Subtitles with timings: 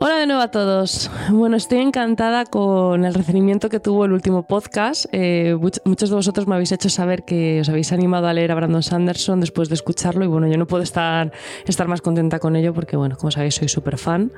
[0.00, 1.10] Hola de nuevo a todos.
[1.30, 5.06] Bueno, estoy encantada con el recibimiento que tuvo el último podcast.
[5.10, 8.54] Eh, muchos de vosotros me habéis hecho saber que os habéis animado a leer a
[8.54, 11.32] Brandon Sanderson después de escucharlo y bueno, yo no puedo estar,
[11.66, 14.30] estar más contenta con ello porque bueno, como sabéis soy súper fan.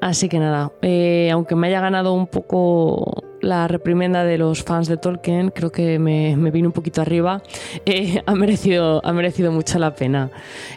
[0.00, 4.88] Así que nada, eh, aunque me haya ganado un poco la reprimenda de los fans
[4.88, 7.42] de Tolkien, creo que me, vino un poquito arriba,
[7.86, 10.30] eh, ha, merecido, ha merecido mucho la pena.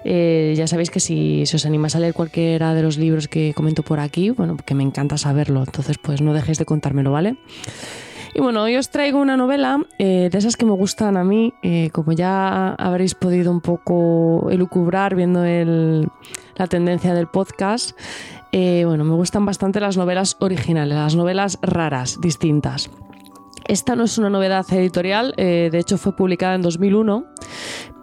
[0.03, 3.81] Eh, ya sabéis que si, os animáis a leer cualquiera de los libros que comento
[3.81, 7.37] por aquí, bueno, que me encanta saberlo, entonces pues no dejéis de contármelo, ¿vale?
[8.35, 11.53] Y bueno, hoy os traigo una novela de esas que me gustan a mí,
[11.91, 17.91] como ya habréis podido un poco elucubrar viendo la tendencia del podcast.
[18.55, 22.91] Eh, bueno, me gustan bastante las novelas originales, las novelas raras, distintas.
[23.67, 27.25] Esta no es una novedad editorial, eh, de hecho fue publicada en 2001,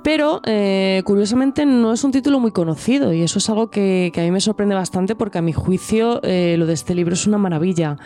[0.03, 4.21] pero eh, curiosamente no es un título muy conocido y eso es algo que, a
[4.23, 7.99] mí me sorprende bastante porque a mi juicio lo de este libro es una maravilla.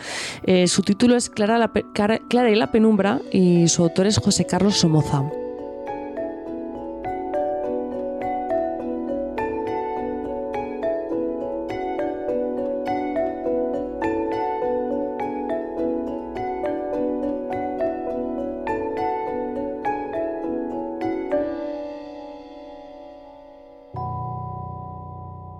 [0.67, 5.23] su título es Clara, Clara y la penumbra y su autor es José Carlos Somoza.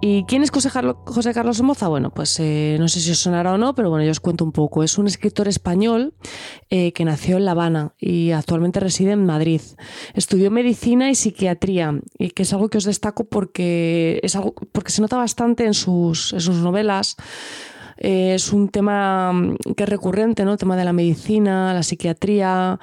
[0.08, 1.88] ¿Y quién es José Carlos, Somoza?
[1.88, 4.46] Bueno, pues eh, no sé si os sonará o no, pero bueno, yo os cuento
[4.46, 4.84] un poco.
[4.84, 6.14] Es un escritor español
[6.70, 9.62] eh, que nació en La Habana y actualmente reside en Madrid.
[10.14, 14.92] Estudió medicina y psiquiatría, y que es algo que os destaco porque, es algo, porque
[14.92, 17.16] se nota bastante en sus, sus novelas.
[17.98, 19.34] Eh, es un tema
[19.76, 20.52] que es recurrente, ¿no?
[20.52, 22.80] El tema de la medicina, la psiquiatría.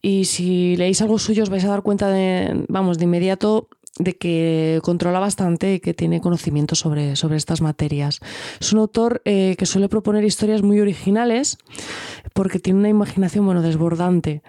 [0.00, 4.16] Y si leéis algo suyo os vais a dar cuenta de, vamos, de inmediato de
[4.16, 8.20] que controla bastante y que tiene conocimiento sobre, sobre estas materias.
[8.60, 11.58] Es un autor eh, que suele proponer historias muy originales
[12.32, 14.42] porque tiene una imaginación bueno, desbordante.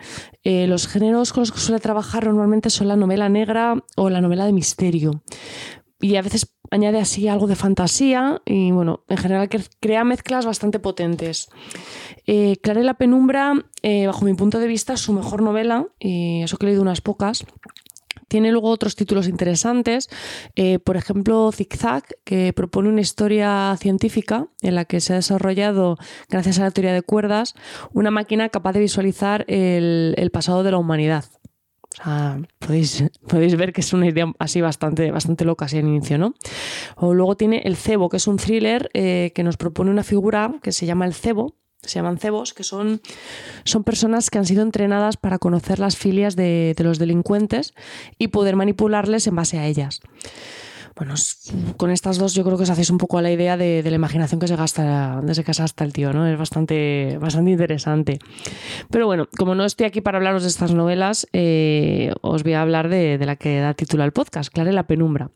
[0.43, 4.21] Eh, los géneros con los que suele trabajar normalmente son la novela negra o la
[4.21, 5.23] novela de misterio.
[6.01, 10.79] Y a veces añade así algo de fantasía y bueno, en general crea mezclas bastante
[10.79, 11.49] potentes.
[12.27, 16.57] Eh, la penumbra, eh, bajo mi punto de vista, es su mejor novela, y eso
[16.57, 17.45] que he leído unas pocas.
[18.27, 20.09] Tiene luego otros títulos interesantes,
[20.55, 25.97] eh, por ejemplo Zigzag, que propone una historia científica en la que se ha desarrollado,
[26.29, 27.53] gracias a la teoría de cuerdas,
[27.93, 31.25] una máquina capaz de visualizar el, pasado de la humanidad.
[32.59, 36.33] podéis, podéis, ver que es una idea así bastante, bastante loca así al inicio, ¿no?
[36.95, 40.55] O luego tiene El Cebo, que es un thriller eh, que nos propone una figura
[40.61, 41.55] que se llama El Cebo,
[41.89, 43.01] se llaman cebos, que son,
[43.63, 47.73] son personas que han sido entrenadas para conocer las filias de, los delincuentes
[48.17, 50.01] y poder manipularles en base a ellas.
[50.95, 51.15] Bueno,
[51.75, 53.95] con estas dos yo creo que os hacéis un poco a la idea de, la
[53.95, 56.25] imaginación que se gasta desde que se gasta el tío, ¿no?
[56.25, 58.19] Es bastante, bastante interesante.
[58.89, 62.61] Pero bueno, como no estoy aquí para hablaros de estas novelas, eh, os voy a
[62.61, 65.31] hablar de, de la que da título al podcast, Clara la penumbra.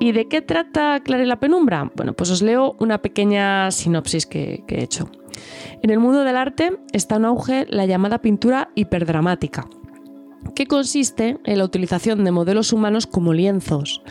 [0.00, 1.90] ¿Y de qué trata Clara la penumbra?
[1.96, 5.10] Bueno, pues os leo una pequeña sinopsis que, he hecho.
[5.82, 9.68] En el mundo del arte está en auge la llamada pintura hiperdramática,
[10.54, 14.02] que consiste en la utilización de modelos humanos como lienzos.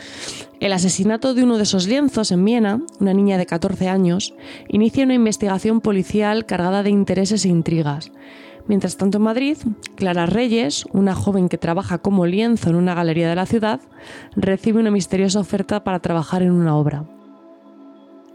[0.60, 4.34] El asesinato de uno de esos lienzos en Viena, una niña de 14 años,
[4.68, 8.12] inicia una investigación policial cargada de intereses e intrigas.
[8.68, 9.56] Mientras tanto en Madrid,
[9.96, 13.80] Clara Reyes, una joven que trabaja como lienzo en una galería de la ciudad,
[14.36, 17.04] recibe una misteriosa oferta para trabajar en una obra.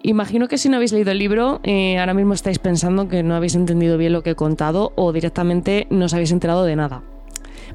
[0.02, 3.36] Imagino que si no habéis leído el libro, eh, ahora mismo estáis pensando que no
[3.36, 7.04] habéis entendido bien lo que he contado o directamente no os habéis enterado de nada.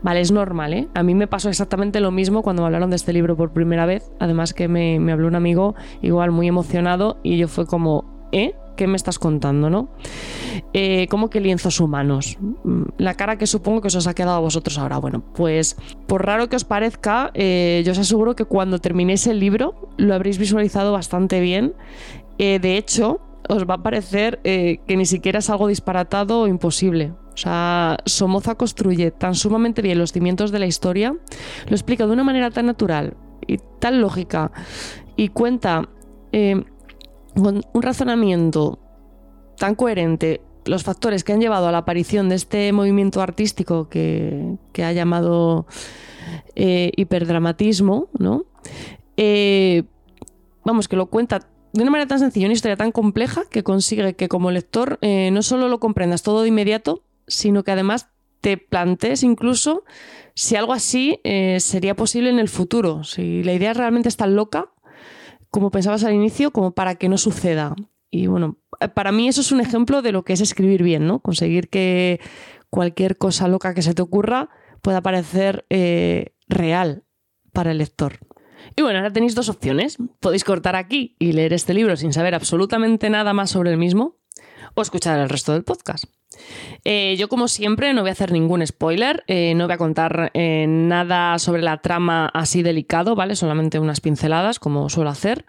[0.02, 0.88] Vale, es normal, ¿eh?
[0.94, 3.86] A mí me pasó exactamente lo mismo cuando me hablaron de este libro por primera
[3.86, 4.10] vez.
[4.18, 8.54] Además que me, me habló un amigo igual muy emocionado y yo fue como, ¿eh?
[8.78, 9.88] ¿Qué me estás contando, no?
[10.72, 12.38] Eh, ¿Cómo que lienzos humanos?
[12.62, 14.98] Mm, la cara que supongo que os ha quedado a vosotros ahora.
[14.98, 15.76] Bueno, pues
[16.06, 20.14] por raro que os parezca, eh, yo os aseguro que cuando terminéis el libro lo
[20.14, 21.74] habréis visualizado bastante bien.
[22.38, 27.12] Eh, de hecho, os va a parecer que ni siquiera es algo disparatado o imposible.
[27.34, 31.16] O sea, Somoza construye tan sumamente bien los cimientos de la historia,
[31.66, 33.16] lo explica de una manera tan natural
[33.46, 34.52] y tan lógica
[35.16, 35.88] y cuenta
[37.34, 38.78] con un razonamiento
[39.56, 44.56] tan coherente los factores que han llevado a la aparición de este movimiento artístico que,
[44.82, 45.66] ha llamado
[46.54, 48.44] eh, hiperdramatismo, ¿no?
[49.16, 49.84] Eh,
[50.64, 54.14] vamos, que lo cuenta de una manera tan sencilla, una historia tan compleja que consigue
[54.14, 58.08] que como lector eh, no solo lo comprendas todo de inmediato, sino que además
[58.40, 59.84] te plantees incluso
[60.34, 61.20] si algo así
[61.58, 64.70] sería posible en el futuro, si la idea realmente es tan loca
[65.50, 67.74] como pensabas al inicio, como para que no suceda.
[68.10, 68.58] Y bueno,
[68.94, 71.20] para mí eso es un ejemplo de lo que es escribir bien, ¿no?
[71.20, 72.20] Conseguir que
[72.70, 74.48] cualquier cosa loca que se te ocurra
[74.82, 77.04] pueda parecer eh, real
[77.52, 78.18] para el lector.
[78.76, 79.98] Y bueno, ahora tenéis dos opciones.
[80.20, 84.16] Podéis cortar aquí y leer este libro sin saber absolutamente nada más sobre el mismo,
[84.74, 86.04] o escuchar el resto del podcast.
[86.84, 90.30] Eh, yo, como siempre, no voy a hacer ningún spoiler, eh, no voy a contar
[90.34, 93.36] eh, nada sobre la trama así delicado, ¿vale?
[93.36, 95.44] Solamente unas pinceladas, como suelo hacer.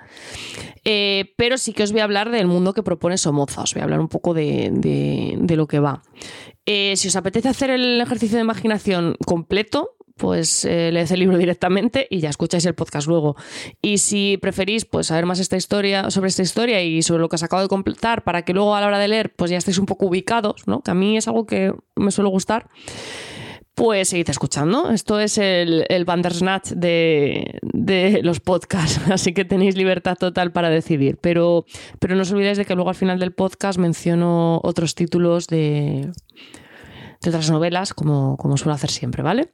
[1.37, 3.83] pero sí que os voy a hablar del mundo que propone Somoza, os voy a
[3.83, 6.01] hablar un poco de, de lo que va.
[6.65, 12.05] si os apetece hacer el ejercicio de imaginación completo, pues eh, leed el libro directamente
[12.09, 13.35] y ya escucháis el podcast luego.
[13.81, 17.37] Y si preferís pues saber más esta historia, sobre esta historia y sobre lo que
[17.37, 19.79] os acabo de completar, para que luego a la hora de leer pues ya estéis
[19.79, 20.81] un poco ubicados, ¿no?
[20.81, 22.67] que a mí es algo que me suele gustar,
[23.73, 24.91] pues seguid escuchando.
[24.91, 30.69] Esto es el, el Bandersnatch de, de los podcasts, así que tenéis libertad total para
[30.69, 31.17] decidir.
[31.21, 31.65] Pero,
[31.99, 36.11] pero no os olvidéis de que luego al final del podcast menciono otros títulos de,
[37.21, 39.53] de otras novelas, como, como suelo hacer siempre, ¿vale?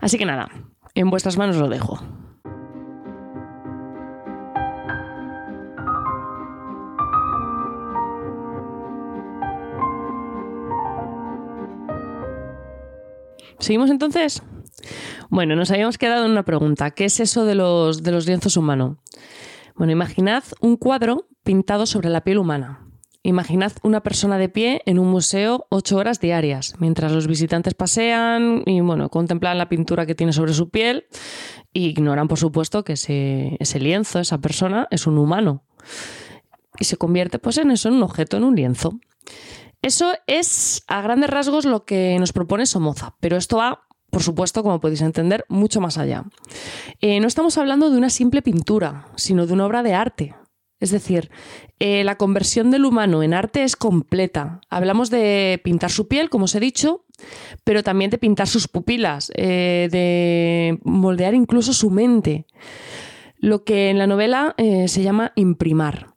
[0.00, 0.48] Así que nada,
[0.94, 2.00] en vuestras manos lo dejo.
[13.58, 14.42] ¿Seguimos entonces?
[15.28, 16.90] Bueno, nos habíamos quedado en una pregunta.
[16.90, 18.96] ¿Qué es eso de los, de los lienzos humanos?
[19.76, 22.89] Bueno, imaginad un cuadro pintado sobre la piel humana.
[23.22, 28.62] Imaginad una persona de pie en un museo ocho horas diarias, mientras los visitantes pasean
[28.64, 31.04] y bueno, contemplan la pintura que tiene sobre su piel
[31.74, 35.64] e ignoran, por supuesto, que ese, lienzo, esa persona, es un humano.
[36.78, 38.98] Y se convierte pues en eso, en un objeto, en un lienzo.
[39.82, 44.64] Eso es a grandes rasgos lo que nos propone Somoza, pero esto va por supuesto,
[44.64, 46.24] como podéis entender, mucho más allá.
[47.00, 50.34] Eh, no estamos hablando de una simple pintura, sino de una obra de arte,
[50.80, 51.30] es decir,
[51.78, 54.60] eh, la conversión del humano en arte es completa.
[54.70, 57.04] Hablamos de pintar su piel, como os he dicho,
[57.64, 62.46] pero también de pintar sus pupilas, eh, de moldear incluso su mente.
[63.38, 66.08] Lo que en la novela eh, se llama imprimar.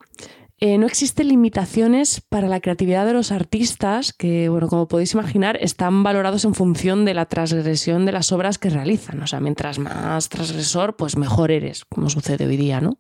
[0.62, 6.04] no existen limitaciones para la creatividad de los artistas que, bueno, como podéis imaginar, están
[6.04, 9.22] valorados en función de la transgresión de las obras que realizan.
[9.22, 12.98] O sea, mientras más transgresor, pues mejor eres, como sucede hoy día, ¿no?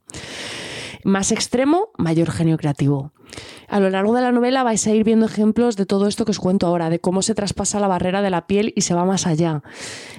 [1.03, 3.11] Más extremo, mayor genio creativo.
[3.67, 6.31] A lo largo de la novela vais a ir viendo ejemplos de todo esto que
[6.31, 9.05] os cuento ahora, de cómo se traspasa la barrera de la piel y se va
[9.05, 9.63] más allá.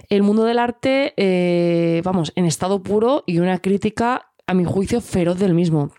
[0.09, 5.01] El mundo del arte, eh, vamos, en estado puro y una crítica, a mi juicio,
[5.01, 5.93] feroz del mismo.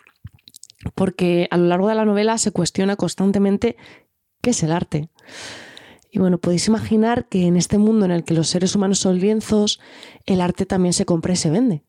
[0.93, 3.77] Porque a lo largo de la novela se cuestiona constantemente
[4.41, 5.09] qué es el arte.
[6.11, 9.19] Y bueno, podéis imaginar que en este mundo en el que los seres humanos son
[9.19, 9.79] lienzos,
[10.25, 11.83] el arte también se compra y se vende.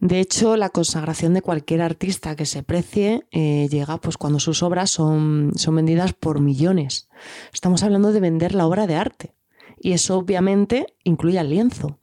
[0.00, 4.62] De hecho, la consagración de cualquier artista que se precie eh, llega pues, cuando sus
[4.62, 7.08] obras son, son vendidas por millones.
[7.52, 9.34] Estamos hablando de vender la obra de arte.
[9.78, 11.98] Y eso obviamente incluye al lienzo.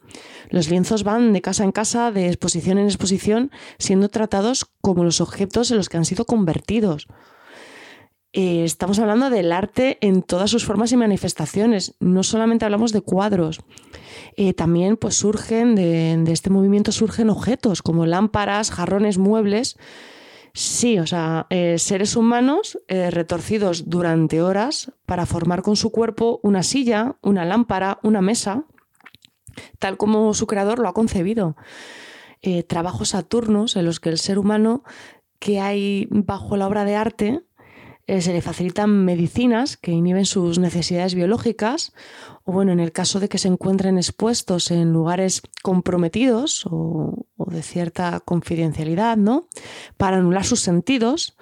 [0.50, 5.22] Los lienzos van de casa en casa, de exposición en exposición, siendo tratados como los
[5.22, 7.08] objetos en los que han sido convertidos.
[8.32, 11.96] Eh, estamos hablando del arte en todas sus formas y manifestaciones.
[12.00, 13.62] No solamente hablamos de cuadros.
[14.38, 19.78] Eh, también pues surgen de, este movimiento surgen objetos como lámparas, jarrones, muebles.
[20.54, 26.64] Sí, o sea, eh, seres humanos retorcidos durante horas para formar con su cuerpo una
[26.64, 28.66] silla, una lámpara, una mesa,
[29.78, 31.56] tal como su creador lo ha concebido.
[32.68, 34.84] trabajos saturnos en los que el ser humano
[35.40, 37.44] que hay bajo la obra de arte
[38.10, 41.94] eh, se le facilitan medicinas que inhiben sus necesidades biológicas,
[42.44, 47.62] o bueno, en el caso de que se encuentren expuestos en lugares comprometidos o, de
[47.62, 49.48] cierta confidencialidad, ¿no?
[49.98, 51.38] Para anular sus sentidos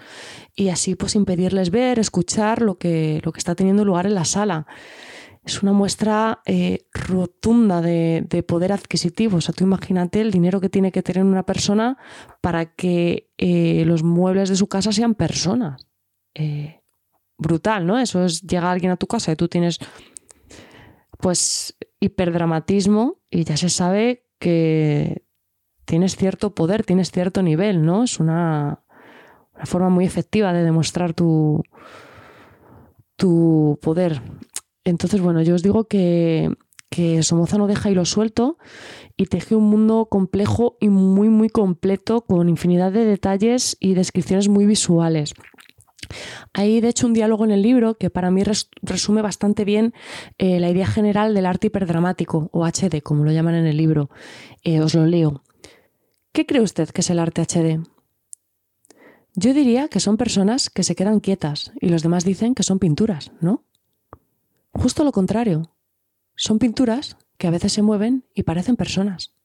[0.58, 4.26] y así pues impedirles ver, escuchar lo que, lo que está teniendo lugar en la
[4.26, 4.68] sala.
[5.46, 9.38] Es una muestra eh, rotunda de, poder adquisitivo.
[9.38, 11.98] O sea, tú imagínate el dinero que tiene que tener una persona
[12.42, 15.87] para que eh, los muebles de su casa sean personas.
[16.40, 16.82] Eh,
[17.38, 17.98] brutal, ¿no?
[17.98, 19.80] Eso es, llega alguien a tu casa y tú tienes
[21.20, 25.24] pues hiperdramatismo y ya se sabe que
[25.86, 28.04] tienes cierto poder, tienes cierto nivel, ¿no?
[28.04, 28.84] Es una,
[29.64, 31.64] forma muy efectiva de demostrar tu,
[33.16, 34.22] tu poder.
[34.84, 36.56] Entonces, bueno, yo os digo que,
[36.92, 38.60] que Somoza no deja hilo suelto
[39.16, 44.48] y teje un mundo complejo y muy, muy completo con infinidad de detalles y descripciones
[44.50, 45.34] muy visuales.
[46.54, 48.44] Hay, de hecho, un diálogo en el libro que para mí
[48.82, 49.94] resume bastante bien
[50.38, 54.10] eh, la idea general del arte hiperdramático, o HD, como lo llaman en el libro.
[54.64, 55.44] Eh, os lo leo.
[56.32, 57.84] ¿Qué cree usted que es el arte HD?
[59.34, 62.80] Yo diría que son personas que se quedan quietas y los demás dicen que son
[62.80, 63.64] pinturas, ¿no?
[64.74, 65.76] Justo lo contrario.
[66.36, 69.37] Son pinturas que a veces se mueven y parecen personas.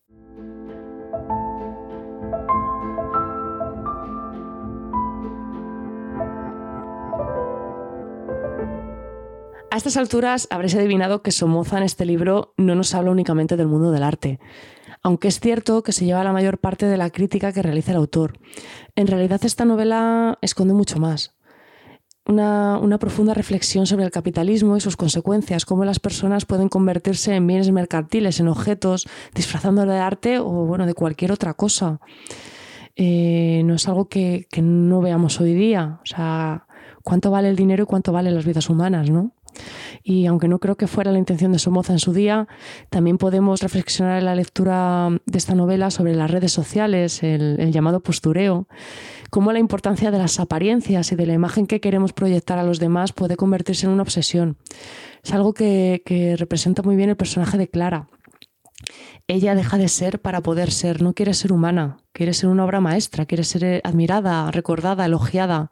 [9.72, 13.68] A estas alturas habréis adivinado que Somoza en este libro no nos habla únicamente del
[13.68, 14.38] mundo del arte,
[15.02, 17.96] aunque es cierto que se lleva la mayor parte de la crítica que realiza el
[17.96, 18.38] autor.
[18.96, 21.38] En realidad esta novela esconde mucho más.
[22.26, 27.46] Una, profunda reflexión sobre el capitalismo y sus consecuencias, cómo las personas pueden convertirse en
[27.46, 31.98] bienes mercantiles, en objetos, disfrazándolo de arte o bueno, de cualquier otra cosa.
[32.94, 35.98] Eh, no es algo que, que no veamos hoy día.
[36.02, 36.66] O sea,
[37.02, 39.32] cuánto vale el dinero y cuánto valen las vidas humanas, ¿no?
[40.02, 42.48] Y aunque no creo que fuera la intención de Somoza en su día,
[42.90, 48.00] también podemos reflexionar en la lectura de esta novela sobre las redes sociales, el, llamado
[48.00, 48.66] postureo,
[49.30, 52.78] cómo la importancia de las apariencias y de la imagen que queremos proyectar a los
[52.78, 54.56] demás puede convertirse en una obsesión.
[55.22, 58.08] Es algo que, que representa muy bien el personaje de Clara.
[59.28, 62.80] Ella deja de ser para poder ser, no quiere ser humana, quiere ser una obra
[62.80, 65.70] maestra, quiere ser admirada, recordada, elogiada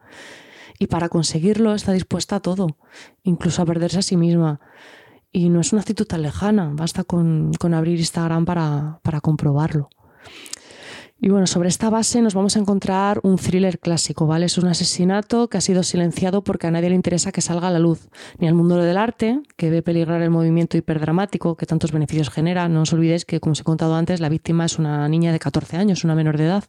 [0.80, 2.78] y para conseguirlo está dispuesta a todo,
[3.22, 4.60] incluso a perderse a sí misma.
[5.30, 9.90] Y no es una actitud tan lejana, basta con, abrir Instagram para, para comprobarlo.
[11.22, 14.46] Y bueno, sobre esta base nos vamos a encontrar un thriller clásico, ¿vale?
[14.46, 17.70] Es un asesinato que ha sido silenciado porque a nadie le interesa que salga a
[17.70, 18.08] la luz,
[18.38, 22.70] ni al mundo del arte, que ve peligrar el movimiento hiperdramático que tantos beneficios genera.
[22.70, 25.38] No os olvidéis que, como os he contado antes, la víctima es una niña de
[25.38, 26.64] 14 años, una menor de edad.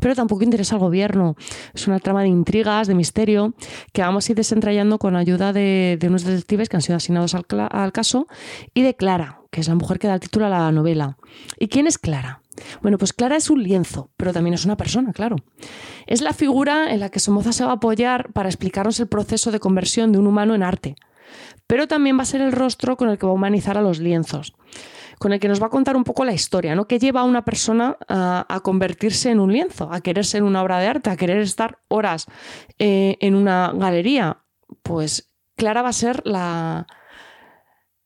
[0.00, 1.36] Pero tampoco interesa al gobierno.
[1.72, 3.54] Es una trama de intrigas, de misterio,
[3.94, 7.46] que vamos a ir desentrañando con ayuda de, unos detectives que han sido asignados al,
[7.70, 8.26] al caso
[8.74, 11.16] y de Clara, que es la mujer que da el título a la novela.
[11.58, 12.42] ¿Y quién es Clara?
[12.82, 15.36] Bueno, pues Clara es un lienzo, pero también es una persona, claro.
[16.06, 19.50] Es la figura en la que Somoza se va a apoyar para explicarnos el proceso
[19.50, 20.96] de conversión de un humano en arte.
[21.66, 23.98] Pero también va a ser el rostro con el que va a humanizar a los
[23.98, 24.54] lienzos,
[25.18, 26.86] con el que nos va a contar un poco la historia, ¿no?
[26.86, 30.78] Que lleva a una persona a, convertirse en un lienzo, a querer ser una obra
[30.78, 32.26] de arte, a querer estar horas
[32.78, 34.38] eh, en una galería.
[34.82, 36.86] Pues Clara va a ser la,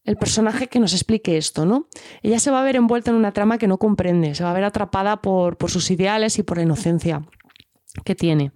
[0.05, 1.87] el personaje que nos explique esto, ¿no?
[2.23, 4.55] Ella se va a ver envuelta en una trama que no comprende, se va a
[4.55, 7.23] ver atrapada por, sus ideales y por la inocencia
[8.05, 8.53] que tiene.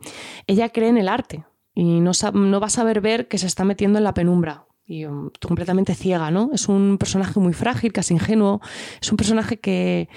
[0.47, 3.65] Ella cree en el arte y no, no va a saber ver que se está
[3.65, 6.51] metiendo en la penumbra y um, completamente ciega, ¿no?
[6.53, 8.61] Es un personaje muy frágil, casi ingenuo,
[9.01, 10.09] es un personaje que,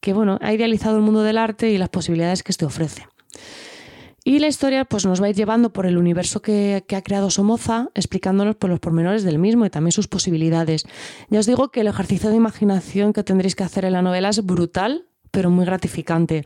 [0.00, 3.06] que bueno, ha idealizado el mundo del arte y las posibilidades que este ofrece.
[4.24, 7.30] Y la historia pues, nos va a ir llevando por el universo que, ha creado
[7.30, 10.84] Somoza, explicándonos por pues, los pormenores del mismo y también sus posibilidades.
[11.30, 14.28] Ya os digo que el ejercicio de imaginación que tendréis que hacer en la novela
[14.28, 16.44] es brutal, pero muy gratificante.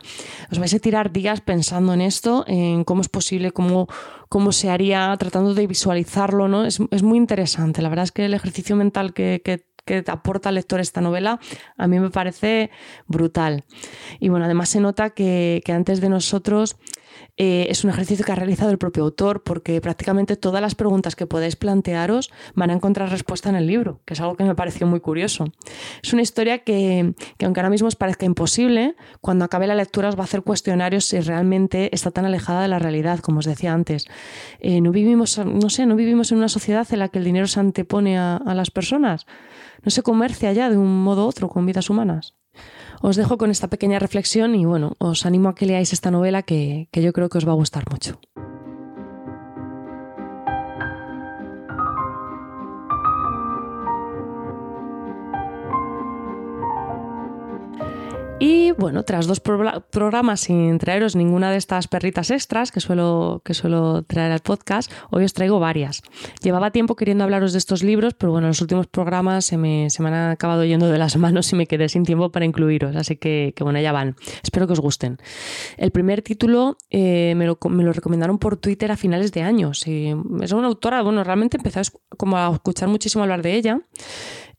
[0.53, 3.89] Os vais a tirar días pensando en esto, en cómo es posible, cómo,
[4.29, 6.65] cómo se haría, tratando de visualizarlo, ¿no?
[6.65, 7.83] Es, muy interesante.
[7.83, 11.41] La verdad es que el ejercicio mental que, que, que aporta al lector esta novela
[11.77, 12.71] a mí me parece
[13.07, 13.65] brutal.
[14.21, 16.77] Y bueno, además se nota que, que antes de nosotros
[17.37, 21.17] eh, es un ejercicio que ha realizado el propio autor porque prácticamente todas las preguntas
[21.17, 24.55] que podéis plantearos van a encontrar respuesta en el libro, que es algo que me
[24.55, 25.47] pareció muy curioso.
[26.03, 30.17] Es una historia que, aunque ahora mismo os parezca imposible, cuando acabe la lectura os
[30.17, 33.73] va a hacer cuestionarios si realmente está tan alejada de la realidad, como os decía
[33.73, 34.07] antes.
[34.61, 37.47] Eh, no vivimos, no sé, no vivimos en una sociedad en la que el dinero
[37.47, 39.27] se antepone a, a las personas.
[39.83, 42.35] No se comercia ya de un modo u otro con vidas humanas.
[43.07, 46.41] Os dejo con esta pequeña reflexión y bueno, os animo a que leáis esta novela
[46.41, 48.19] que, que yo creo que os va a gustar mucho.
[58.79, 64.03] Bueno, tras dos programas sin traeros ninguna de estas perritas extras que suelo, que suelo
[64.03, 66.03] traer al podcast, hoy os traigo varias.
[66.43, 70.03] Llevaba tiempo queriendo hablaros de estos libros, pero bueno, los últimos programas se me, se
[70.03, 73.17] me han acabado yendo de las manos y me quedé sin tiempo para incluiros, así
[73.17, 74.17] que, que bueno, ya van.
[74.43, 75.19] Espero que os gusten.
[75.77, 79.87] El primer título eh, me, lo, me, lo, recomendaron por Twitter a finales de años.
[79.87, 81.83] Y es una autora, bueno, realmente empecé a,
[82.17, 83.81] como a escuchar muchísimo hablar de ella.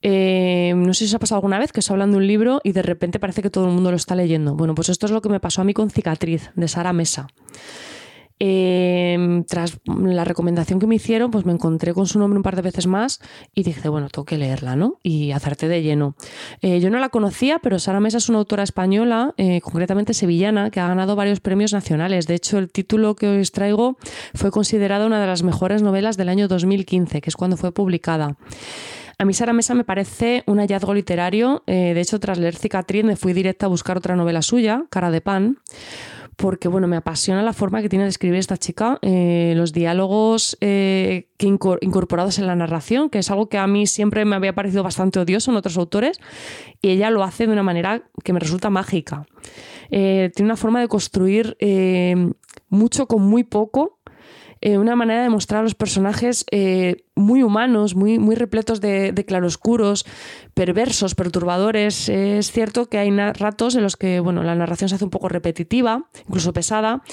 [0.02, 2.62] Eh, no sé si os ha pasado alguna vez que os hablan de un libro
[2.64, 4.56] y de repente parece que todo el mundo lo está leyendo.
[4.56, 7.28] Bueno, pues esto es lo que me pasó a mí con Cicatriz, de Sara Mesa.
[8.38, 12.58] Em, tras la recomendación que me hicieron, pues me encontré con su nombre un par
[12.58, 13.22] de veces más
[13.54, 15.00] y dije, bueno, tengo que leerla, ¿no?
[15.04, 16.16] Y hacerte de lleno.
[16.62, 20.70] Eh, yo no la conocía, pero Sara Mesa es una autora española, eh, concretamente sevillana,
[20.70, 22.28] que ha ganado varios premios nacionales.
[22.28, 23.98] De hecho, el título que os traigo
[24.34, 28.36] fue considerada una de las mejores novelas del año 2015, que es cuando fue publicada.
[29.18, 31.64] A mí Sara Mesa me parece un hallazgo literario.
[31.68, 35.12] Eh, de hecho, tras leer Cicatriz me fui directa a buscar otra novela suya, Cara
[35.12, 35.60] de Pan
[36.38, 40.58] porque bueno, me apasiona la forma que tiene de escribir esta chica, eh, los diálogos
[40.60, 44.54] eh, que incorporados en la narración, que es algo que a mí siempre me había
[44.54, 46.20] parecido bastante odioso en otros autores,
[46.82, 49.26] y ella lo hace de una manera que me resulta mágica.
[49.90, 51.56] tiene una forma de construir
[52.68, 54.00] mucho con muy poco
[54.62, 59.14] eh, una manera de mostrar a los personajes eh, muy humanos, muy, muy repletos de,
[59.28, 60.06] claroscuros,
[60.54, 62.10] perversos, perturbadores.
[62.10, 65.30] Es cierto que hay ratos en los que bueno, la narración se hace un poco
[65.30, 67.04] repetitiva, incluso pesada,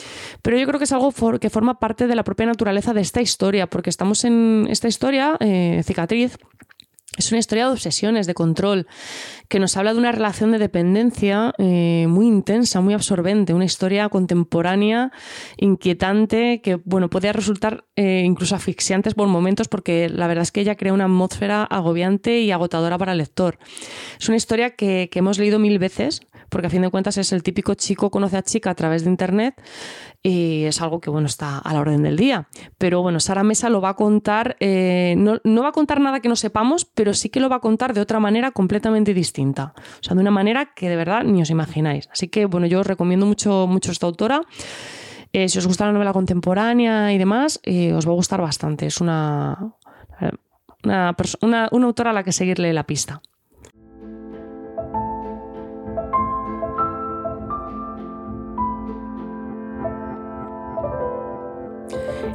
[0.43, 3.21] pero yo creo que es algo que forma parte de la propia naturaleza de esta
[3.21, 6.39] historia, porque estamos en esta historia, eh, cicatriz,
[7.19, 8.87] es una historia de obsesiones, de control,
[9.49, 14.09] que nos habla de una relación de dependencia eh, muy intensa, muy absorbente, una historia
[14.09, 15.13] contemporánea,
[15.59, 20.63] inquietante, que bueno, puede resultar eh, incluso asfixiantes por momentos, porque la verdad es que
[20.63, 23.59] ella crea una atmósfera agobiante y agotadora para el lector.
[24.19, 27.43] Es una historia que hemos leído mil veces, porque a fin de cuentas es el
[27.43, 29.61] típico chico conoce a chica a través de internet
[30.23, 32.47] y es algo que bueno está a la orden del día.
[32.77, 36.29] Pero bueno, Sara Mesa lo va a contar, eh, no, va a contar nada que
[36.29, 39.73] no sepamos, pero sí que lo va a contar de otra manera completamente distinta.
[39.77, 42.09] O sea, de una manera que de verdad ni os imagináis.
[42.13, 44.43] Así que bueno, yo os recomiendo mucho, mucho esta autora.
[45.33, 48.85] Eh, si os gusta la novela contemporánea y demás, eh, os va a gustar bastante.
[48.85, 49.75] Es una,
[50.85, 53.23] una, una autora a la que seguirle la pista.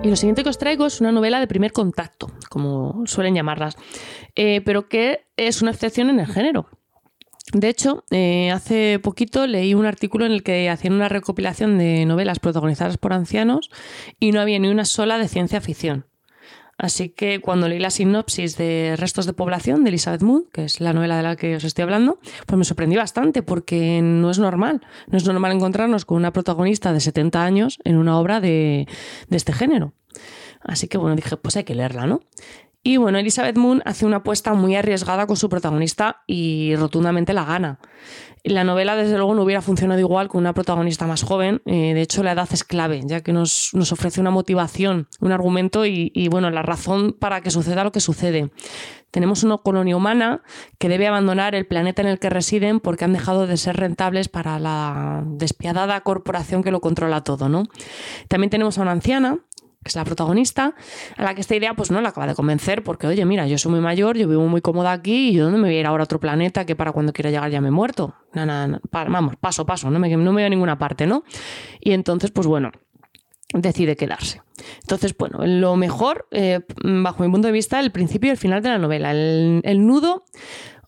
[0.03, 3.75] Y lo siguiente que os traigo es una novela de primer contacto, como suelen llamarlas,
[4.35, 6.69] eh, pero que es una excepción en el género.
[7.53, 12.05] De hecho, eh, hace poquito leí un artículo en el que hacían una recopilación de
[12.05, 13.69] novelas protagonizadas por ancianos
[14.19, 16.05] y no había ni una sola de ciencia ficción.
[16.77, 20.79] Así que cuando leí la sinopsis de Restos de Población de Elizabeth Moon, que es
[20.79, 24.37] la novela de la que os estoy hablando, pues me sorprendí bastante porque no es
[24.37, 24.81] normal.
[25.07, 28.87] No es normal encontrarnos con una protagonista de 70 años en una obra de,
[29.27, 29.93] de este género.
[30.61, 32.21] Así que bueno, dije, pues hay que leerla, ¿no?
[32.87, 37.43] Y bueno, Elizabeth Moon hace una apuesta muy arriesgada con su protagonista y rotundamente la
[37.43, 37.79] gana.
[38.45, 41.61] La novela, desde luego, no hubiera funcionado igual con una protagonista más joven.
[41.65, 45.85] Eh, de hecho, la edad es clave, ya que nos, ofrece una motivación, un argumento
[45.85, 48.51] y, y, bueno, la razón para que suceda lo que sucede.
[49.11, 50.41] Tenemos una colonia humana
[50.77, 54.29] que debe abandonar el planeta en el que residen porque han dejado de ser rentables
[54.29, 57.63] para la despiadada corporación que lo controla todo, ¿no?
[58.29, 59.39] También tenemos a una anciana
[59.87, 60.75] es la protagonista,
[61.17, 63.57] a la que esta idea pues no la acaba de convencer porque, oye, mira, yo
[63.57, 65.85] soy muy mayor, yo vivo muy cómoda aquí y yo dónde me voy a ir
[65.85, 68.15] ahora a otro planeta que para cuando quiera llegar ya me he muerto.
[68.33, 71.23] vamos, paso, paso, no me, no me voy a ninguna parte, ¿no?
[71.79, 72.71] Y entonces, pues bueno,
[73.53, 74.41] decide quedarse.
[74.81, 78.61] Entonces, bueno, lo mejor, eh, bajo mi punto de vista, el principio y el final
[78.61, 79.11] de la novela.
[79.11, 80.25] El, el nudo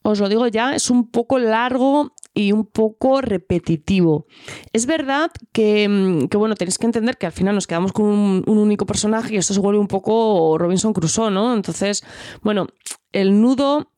[0.01, 4.25] os lo digo ya, es un poco largo y un poco repetitivo.
[4.73, 8.43] Es verdad que, mm, bueno, tenéis que entender que al final nos quedamos con un,
[8.47, 11.53] único personaje y esto se vuelve un poco Robinson Crusoe, ¿no?
[11.53, 12.03] Entonces,
[12.41, 12.67] bueno,
[13.11, 13.91] el nudo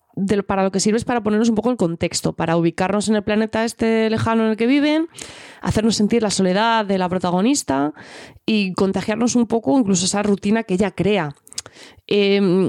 [0.45, 3.23] para lo que sirve es para ponernos un poco el contexto, para ubicarnos en el
[3.23, 5.07] planeta este lejano en el que viven,
[5.61, 7.93] hacernos sentir la soledad de la protagonista
[8.45, 11.33] y contagiarnos un poco incluso esa rutina que ella crea.
[12.07, 12.67] Eh,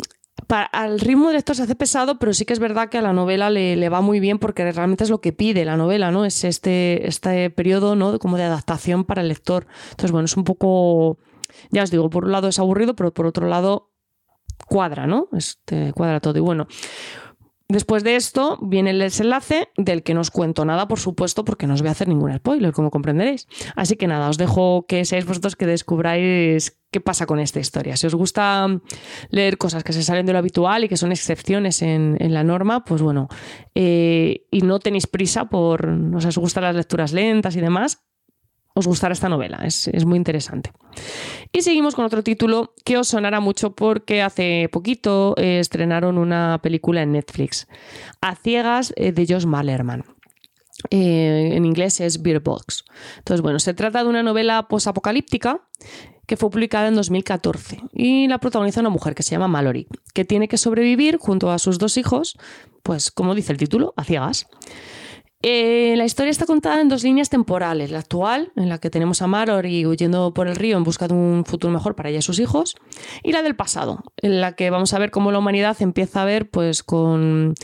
[0.72, 3.12] al ritmo de esto se hace pesado, pero sí que es verdad que a la
[3.12, 6.24] novela le, va muy bien porque realmente es lo que pide la novela, ¿no?
[6.24, 8.18] Es este, este periodo, ¿no?
[8.18, 9.66] Como de adaptación para el lector.
[9.90, 11.18] Entonces, bueno, es un poco,
[11.70, 13.90] ya os digo, por un lado es aburrido, pero por otro lado
[14.66, 15.28] cuadra, ¿no?
[15.32, 16.38] Este, cuadra todo.
[16.38, 16.66] Y bueno,
[17.72, 21.66] Después de esto viene el desenlace del que no os cuento nada, por supuesto, porque
[21.66, 23.48] no os voy a hacer ningún spoiler, como comprenderéis.
[23.76, 27.96] Así que nada, os dejo que seáis vosotros que descubráis qué pasa con esta historia.
[27.96, 28.68] Si os gusta
[29.30, 32.84] leer cosas que se salen de lo habitual y que son excepciones en, la norma,
[32.84, 33.28] pues bueno,
[33.74, 38.04] eh, y no tenéis prisa por, no sé, os gustan las lecturas lentas y demás,
[38.74, 40.72] os gustará esta novela, es, muy interesante.
[41.52, 46.60] Y seguimos con otro título que os sonará mucho porque hace poquito eh, estrenaron una
[46.62, 47.66] película en Netflix,
[48.20, 50.04] A Ciegas eh, de Josh Malerman.
[50.90, 52.84] Eh, en inglés es Beer Box.
[53.18, 55.60] Entonces, bueno, se trata de una novela posapocalíptica
[56.26, 60.24] que fue publicada en 2014 y la protagoniza una mujer que se llama Mallory, que
[60.24, 62.38] tiene que sobrevivir junto a sus dos hijos,
[62.82, 64.46] pues como dice el título, a ciegas.
[65.42, 67.90] Eh, la historia está contada en dos líneas temporales.
[67.90, 71.14] La actual, en la que tenemos a Marori huyendo por el río en busca de
[71.14, 72.76] un futuro mejor para ella y sus hijos,
[73.22, 76.24] y la del pasado, en la que vamos a ver cómo la humanidad empieza a
[76.24, 77.54] ver pues con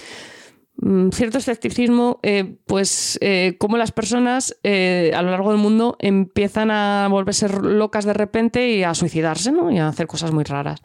[0.77, 6.73] mm, cierto escepticismo, eh, pues eh, cómo las personas a lo largo del mundo empiezan
[6.73, 9.71] a volverse locas de repente y a suicidarse ¿no?
[9.71, 10.83] y a hacer cosas muy raras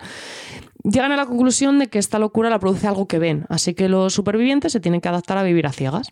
[0.84, 3.90] llegan a la conclusión de que esta locura la produce algo que ven, así que
[3.90, 6.12] los supervivientes se tienen que adaptar a vivir a ciegas.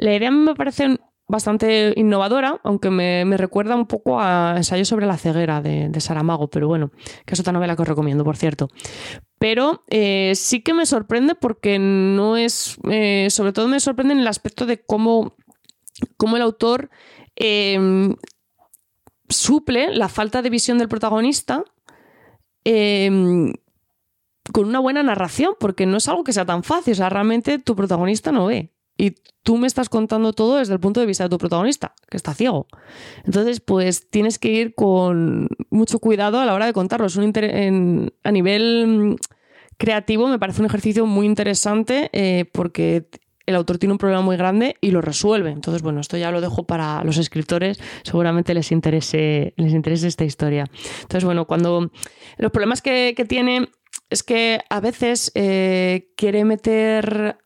[0.00, 5.18] La idea me parece bastante innovadora, aunque me, recuerda un poco a Ensayo sobre la
[5.18, 6.90] ceguera de, Saramago, pero bueno,
[7.26, 8.70] que es otra novela que os recomiendo, por cierto.
[9.38, 14.20] Pero eh, sí que me sorprende porque no es, eh, sobre todo me sorprende en
[14.20, 15.36] el aspecto de cómo,
[16.16, 16.88] cómo el autor
[17.36, 18.16] em,
[19.28, 21.62] suple la falta de visión del protagonista
[22.64, 23.52] em,
[24.50, 27.58] con una buena narración, porque no es algo que sea tan fácil, o sea, realmente
[27.58, 31.24] tu protagonista no ve y tú me estás contando todo desde el punto de vista
[31.24, 32.66] de tu protagonista, que está ciego.
[33.24, 37.06] Entonces, pues tienes que ir con mucho cuidado a la hora de contarlo.
[37.06, 39.16] A nivel mm,
[39.78, 43.08] creativo me parece un ejercicio muy interesante eh, porque
[43.46, 45.50] el autor tiene un problema muy grande y lo resuelve.
[45.50, 50.24] Entonces, bueno, esto ya lo dejo para los escritores, seguramente les interese, les interese esta
[50.24, 50.66] historia.
[51.00, 51.90] Entonces, bueno, cuando
[52.36, 53.70] los problemas que, tiene
[54.10, 57.38] es que a veces eh, quiere meter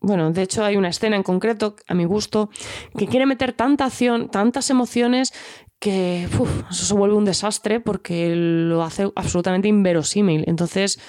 [0.00, 2.50] bueno, de hecho hay una escena en concreto, a mi gusto,
[2.96, 5.32] que quiere meter tanta acción, tantas emociones,
[5.80, 10.44] que eso se vuelve un desastre porque lo hace absolutamente inverosímil.
[10.46, 11.00] Entonces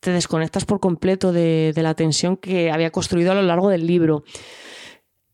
[0.00, 4.24] te desconectas por completo de, la tensión que había construido a lo largo del libro.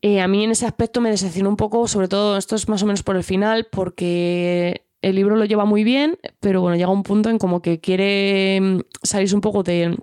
[0.01, 2.83] Eh, a mí en ese aspecto me decepcionó un poco, sobre todo esto es más
[2.83, 6.89] o menos por el final, porque el libro lo lleva muy bien, pero bueno, llega
[6.89, 9.97] un punto en como que quiere mm, salirse un poco de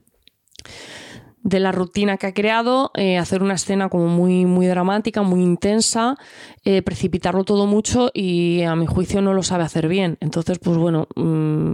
[1.43, 5.43] de la rutina que ha creado, eh, hacer una escena como muy, muy dramática, muy
[5.43, 6.17] intensa,
[6.65, 10.19] eh, precipitarlo todo mucho y a mi juicio no lo sabe hacer bien.
[10.21, 11.73] Entonces, pues bueno, mm,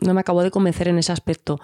[0.00, 1.58] no me acabo de convencer en ese aspecto.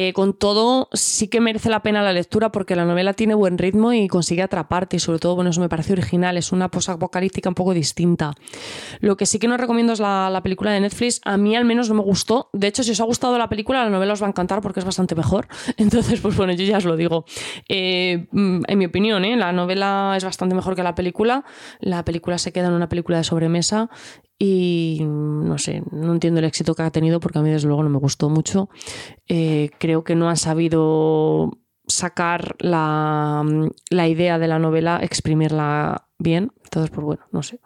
[0.00, 3.58] Eh, con todo, sí que merece la pena la lectura porque la novela tiene buen
[3.58, 7.48] ritmo y consigue atraparte y sobre todo, bueno, eso me parece original, es una posapocalíptica
[7.48, 8.32] un poco distinta.
[9.00, 11.88] Lo que sí que no recomiendo es la, película de Netflix, a mí al menos
[11.88, 14.26] no me gustó, de hecho si os ha gustado la película, la novela os va
[14.26, 17.24] a encantar porque es bastante mejor, entonces pues bueno, yo ya os lo digo.
[17.68, 19.36] Eh, mm, en mi opinión, ¿eh?
[19.36, 21.44] la novela es bastante mejor que la película,
[21.80, 23.90] la película se queda en una película de sobremesa
[24.38, 27.82] y no sé, no entiendo el éxito que ha tenido porque a mí desde luego
[27.82, 28.68] no me gustó mucho.
[29.26, 33.44] Eh, creo que no han sabido sacar la,
[33.90, 36.52] idea de la novela, exprimirla bien.
[36.64, 37.58] Entonces, pues bueno, no sé.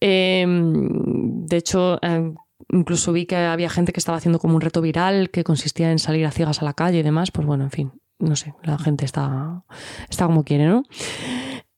[0.00, 2.34] Em, de hecho, em,
[2.70, 5.98] incluso vi que había gente que estaba haciendo como un reto viral que consistía en
[6.00, 7.30] salir a ciegas a la calle y demás.
[7.30, 9.62] Pues bueno, en fin, no sé, la gente está,
[10.08, 10.82] está como quiere, ¿no?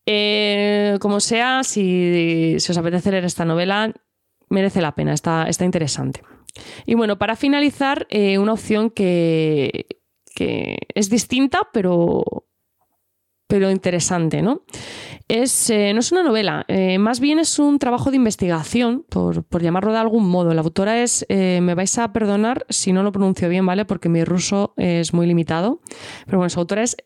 [0.07, 3.93] Eh, como sea, si, si, os apetece leer esta novela,
[4.49, 6.23] merece la pena, está, está interesante.
[6.87, 9.87] Y bueno, para finalizar, eh, una opción que,
[10.39, 12.23] es distinta, pero,
[13.47, 14.65] pero interesante, ¿no?
[15.29, 19.63] Es, eh, no es una novela, eh, más bien es un trabajo de investigación, por,
[19.63, 20.53] llamarlo de algún modo.
[20.53, 23.87] La autora es, me vais a perdonar si no lo pronuncio bien, ¿vale?
[23.87, 25.81] Porque mi ruso es muy limitado.
[26.27, 26.97] Pero bueno, su autora es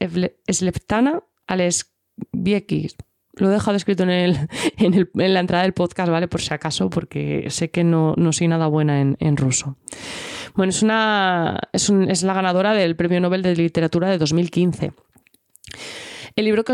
[0.48, 2.96] Sleptana Alesbiekis
[3.34, 4.38] lo he dejado escrito en, el,
[4.76, 6.28] en, la entrada del podcast, ¿vale?
[6.28, 9.76] Por si acaso, porque sé que no, soy nada buena en, ruso.
[10.54, 14.92] Bueno, es, una, es, es la ganadora del Premio Nobel de Literatura de 2015.
[16.36, 16.72] El libro que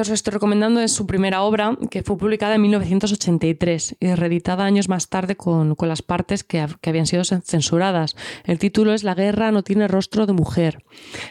[0.00, 4.88] os, estoy recomendando es su primera obra, que fue publicada en 1983 y reeditada años
[4.88, 8.16] más tarde con, las partes que, habían sido censuradas.
[8.44, 10.84] El título es La guerra no tiene rostro de mujer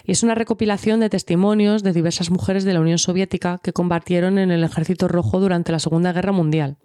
[0.03, 4.37] y es una recopilación de testimonios de diversas mujeres de la Unión Soviética que combatieron
[4.37, 6.77] en el Ejército Rojo durante la Segunda Guerra Mundial.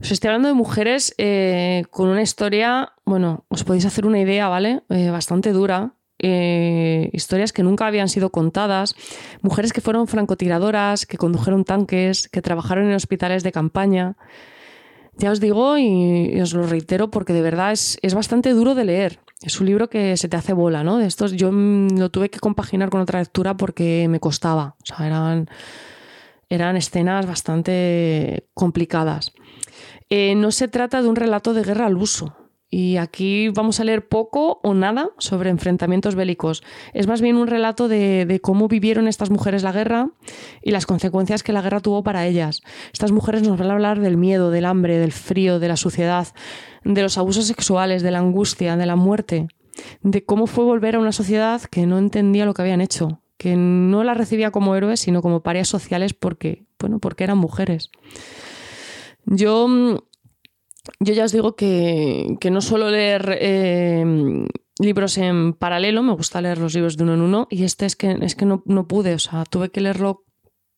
[0.00, 4.48] Os estoy hablando de mujeres eh, con una historia, bueno, os podéis hacer una idea,
[4.48, 4.82] ¿vale?
[4.88, 8.94] Eh, bastante dura, eh, historias que nunca habían sido contadas,
[9.42, 14.16] mujeres que fueron francotiradoras, que condujeron tanques, que trabajaron en hospitales de campaña.
[15.18, 19.20] Ya os digo y, os lo reitero porque de verdad es, bastante duro de leer.
[19.42, 20.98] Es un libro que se te hace bola, ¿no?
[20.98, 24.76] De estos yo lo tuve que compaginar con otra lectura porque me costaba.
[24.82, 25.50] O sea, eran,
[26.48, 29.32] eran escenas bastante complicadas.
[30.08, 32.36] Eh, no se trata de un relato de guerra al uso,
[32.74, 36.62] y aquí vamos a leer poco o nada sobre enfrentamientos bélicos.
[36.94, 40.08] Es más bien un relato de, cómo vivieron estas mujeres la guerra
[40.62, 42.62] y las consecuencias que la guerra tuvo para ellas.
[42.90, 46.28] Estas mujeres nos van a hablar del miedo, del hambre, del frío, de la suciedad,
[46.82, 49.48] de los abusos sexuales, de la angustia, de la muerte,
[50.00, 53.54] de cómo fue volver a una sociedad que no entendía lo que habían hecho, que
[53.54, 57.90] no las recibía como héroes, sino como parias sociales porque, bueno, porque eran mujeres.
[59.26, 59.68] Yo,
[61.00, 64.46] yo ya os digo que, no suelo leer eh,
[64.78, 67.96] libros en paralelo, me gusta leer los libros de uno en uno, y este es
[67.96, 70.24] que, es que no, no pude, o sea, tuve que leerlo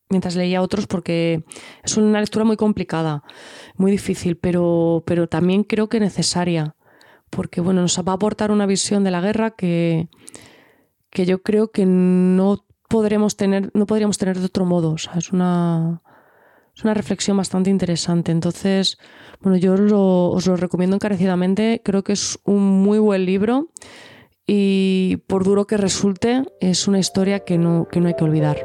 [0.09, 1.43] mientras leía otros porque
[1.83, 3.23] es una lectura muy complicada,
[3.75, 6.75] muy difícil, pero, pero también creo que necesaria,
[7.29, 10.09] porque bueno, nos va a aportar una visión de la guerra que,
[11.09, 14.95] que yo creo que no podremos tener, no podríamos tener de otro modo.
[14.95, 16.01] es una,
[16.75, 18.31] es una reflexión bastante interesante.
[18.31, 18.97] Entonces,
[19.41, 21.81] bueno, yo os lo recomiendo encarecidamente.
[21.83, 23.69] Creo que es un muy buen libro
[24.45, 28.57] y por duro que resulte, es una historia que no, que no hay que olvidar.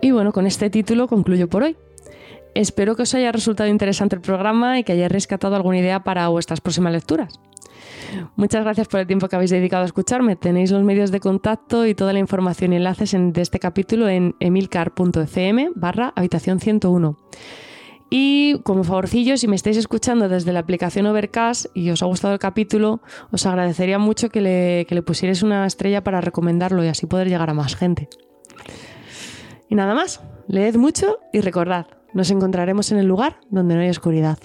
[0.00, 1.76] Y bueno, con este título concluyo por hoy.
[2.54, 6.28] Espero que os haya resultado interesante el programa y que hayáis rescatado alguna idea para
[6.28, 7.40] vuestras próximas lecturas.
[8.36, 10.36] Muchas gracias por el tiempo que habéis dedicado a escucharme.
[10.36, 14.34] Tenéis los medios de contacto y toda la información y enlaces de este capítulo en
[14.40, 17.16] emilcar.fm barra habitación 101.
[18.10, 22.34] Y como favorcillo, si me estáis escuchando desde la aplicación Overcast y os ha gustado
[22.34, 23.00] el capítulo,
[23.32, 27.28] os agradecería mucho que le, que le pusierais una estrella para recomendarlo y así poder
[27.28, 28.08] llegar a más gente.
[29.68, 33.90] Y nada más, leed mucho y recordad, nos encontraremos en el lugar donde no hay
[33.90, 34.38] oscuridad.